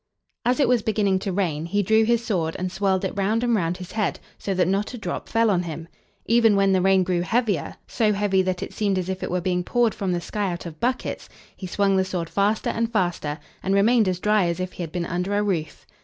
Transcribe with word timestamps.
As 0.45 0.59
it 0.59 0.67
was 0.67 0.81
beginning 0.81 1.19
to 1.19 1.31
rain, 1.31 1.67
he 1.67 1.83
drew 1.83 2.05
his 2.05 2.25
sword 2.25 2.55
and 2.57 2.71
swirled 2.71 3.05
it 3.05 3.13
round 3.15 3.43
and 3.43 3.53
round 3.55 3.77
his 3.77 3.91
head, 3.91 4.19
so 4.39 4.55
that 4.55 4.67
not 4.67 4.95
a 4.95 4.97
drop 4.97 5.29
fell 5.29 5.51
on 5.51 5.61
him. 5.61 5.87
Even 6.25 6.55
when 6.55 6.71
the 6.71 6.81
rain 6.81 7.03
grew 7.03 7.21
heavier, 7.21 7.75
so 7.85 8.11
heavy 8.11 8.41
that 8.41 8.63
it 8.63 8.73
seemed 8.73 8.97
as 8.97 9.09
if 9.09 9.21
it 9.21 9.29
were 9.29 9.39
being 9.41 9.63
poured 9.63 9.93
from 9.93 10.11
the 10.11 10.19
sky 10.19 10.51
out 10.51 10.65
of 10.65 10.79
buckets, 10.79 11.29
he 11.55 11.67
swung 11.67 11.97
the 11.97 12.03
sword 12.03 12.31
faster 12.31 12.71
and 12.71 12.91
faster, 12.91 13.37
and 13.61 13.75
remained 13.75 14.07
as 14.07 14.17
dry 14.19 14.45
as 14.47 14.59
if 14.59 14.71
he 14.73 14.81
had 14.81 14.91
been 14.91 15.05
under 15.05 15.37
a 15.37 15.43
roof. 15.43 15.85